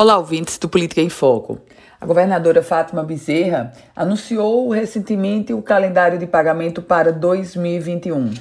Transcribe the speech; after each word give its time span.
Olá, 0.00 0.16
ouvintes 0.16 0.58
do 0.58 0.68
Política 0.68 1.00
em 1.00 1.08
Foco. 1.08 1.58
A 2.00 2.06
governadora 2.06 2.62
Fátima 2.62 3.02
Bezerra 3.02 3.72
anunciou 3.96 4.70
recentemente 4.70 5.52
o 5.52 5.60
calendário 5.60 6.20
de 6.20 6.24
pagamento 6.24 6.80
para 6.80 7.12
2021. 7.12 8.32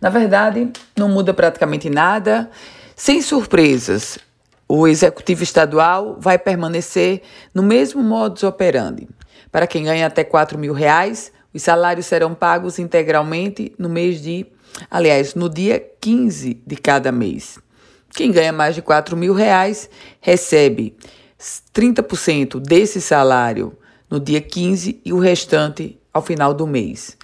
Na 0.00 0.08
verdade, 0.08 0.72
não 0.96 1.10
muda 1.10 1.34
praticamente 1.34 1.90
nada, 1.90 2.48
sem 2.96 3.20
surpresas. 3.20 4.18
O 4.66 4.88
executivo 4.88 5.42
estadual 5.42 6.16
vai 6.18 6.38
permanecer 6.38 7.20
no 7.52 7.62
mesmo 7.62 8.02
modus 8.02 8.42
operandi. 8.42 9.06
Para 9.50 9.66
quem 9.66 9.84
ganha 9.84 10.06
até 10.06 10.24
4 10.24 10.58
mil 10.58 10.72
reais, 10.72 11.30
os 11.52 11.62
salários 11.62 12.06
serão 12.06 12.32
pagos 12.34 12.78
integralmente 12.78 13.74
no 13.78 13.90
mês 13.90 14.22
de, 14.22 14.46
aliás, 14.90 15.34
no 15.34 15.50
dia 15.50 15.78
15 16.00 16.62
de 16.66 16.76
cada 16.76 17.12
mês. 17.12 17.58
Quem 18.14 18.30
ganha 18.30 18.52
mais 18.52 18.74
de 18.74 18.82
4 18.82 19.16
mil 19.16 19.32
reais 19.32 19.88
recebe 20.20 20.94
30% 21.74 22.60
desse 22.60 23.00
salário 23.00 23.76
no 24.10 24.20
dia 24.20 24.40
15 24.40 25.00
e 25.04 25.12
o 25.12 25.18
restante 25.18 25.98
ao 26.12 26.20
final 26.20 26.52
do 26.52 26.66
mês. 26.66 27.16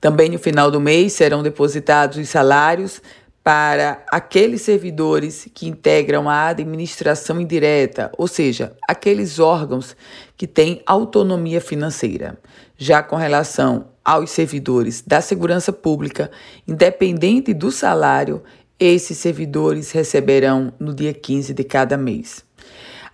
Também 0.00 0.28
no 0.28 0.38
final 0.38 0.70
do 0.70 0.80
mês 0.80 1.14
serão 1.14 1.42
depositados 1.42 2.18
os 2.18 2.28
salários 2.28 3.00
para 3.42 4.02
aqueles 4.10 4.62
servidores 4.62 5.48
que 5.54 5.66
integram 5.66 6.28
a 6.28 6.48
administração 6.48 7.40
indireta, 7.40 8.10
ou 8.16 8.26
seja, 8.26 8.74
aqueles 8.88 9.38
órgãos 9.38 9.94
que 10.36 10.46
têm 10.46 10.82
autonomia 10.86 11.60
financeira. 11.60 12.38
Já 12.76 13.02
com 13.02 13.16
relação 13.16 13.88
aos 14.04 14.30
servidores 14.30 15.02
da 15.06 15.20
segurança 15.20 15.72
pública, 15.72 16.30
independente 16.66 17.52
do 17.52 17.70
salário, 17.70 18.42
esses 18.78 19.18
servidores 19.18 19.90
receberão 19.92 20.72
no 20.78 20.94
dia 20.94 21.12
15 21.12 21.54
de 21.54 21.64
cada 21.64 21.96
mês. 21.96 22.44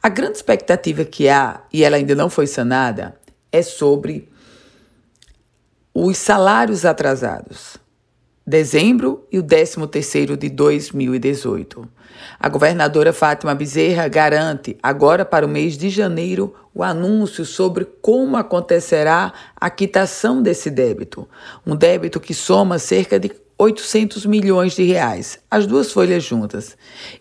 A 0.03 0.09
grande 0.09 0.37
expectativa 0.37 1.05
que 1.05 1.29
há, 1.29 1.63
e 1.73 1.85
ela 1.85 1.97
ainda 1.97 2.15
não 2.15 2.31
foi 2.31 2.47
sanada, 2.47 3.15
é 3.52 3.63
sobre 3.63 4.29
os 5.93 6.17
salários 6.17 6.85
atrasados. 6.85 7.77
Dezembro 8.47 9.27
e 9.30 9.39
o 9.39 9.43
13 9.43 9.87
terceiro 9.87 10.37
de 10.37 10.49
2018. 10.49 11.87
A 12.39 12.49
governadora 12.49 13.13
Fátima 13.13 13.55
Bezerra 13.55 14.09
garante 14.09 14.77
agora 14.83 15.24
para 15.24 15.47
o 15.47 15.49
mês 15.49 15.77
de 15.77 15.91
janeiro 15.91 16.55
o 16.74 16.83
anúncio 16.83 17.45
sobre 17.45 17.85
como 17.85 18.37
acontecerá 18.37 19.33
a 19.55 19.69
quitação 19.69 20.43
desse 20.43 20.71
débito, 20.71 21.29
um 21.67 21.77
débito 21.77 22.19
que 22.19 22.33
soma 22.33 22.79
cerca 22.79 23.21
de 23.21 23.30
800 23.61 24.25
milhões 24.25 24.75
de 24.75 24.85
reais, 24.85 25.39
as 25.51 25.66
duas 25.66 25.93
folhas 25.93 26.25
juntas. 26.25 26.79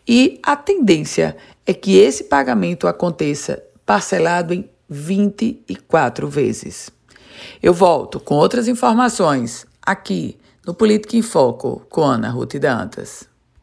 E 0.07 0.39
a 0.41 0.55
tendência 0.55 1.35
é 1.65 1.73
que 1.73 1.97
esse 1.97 2.23
pagamento 2.23 2.87
aconteça 2.87 3.61
parcelado 3.85 4.53
em 4.53 4.69
24 4.89 6.29
vezes. 6.29 6.89
Eu 7.61 7.73
volto 7.73 8.21
com 8.21 8.35
outras 8.35 8.69
informações 8.69 9.65
aqui 9.81 10.37
no 10.65 10.73
Política 10.73 11.17
em 11.17 11.21
Foco 11.21 11.85
com 11.89 12.03
Ana 12.03 12.29
Ruth 12.29 12.55
Dantas. 12.55 13.27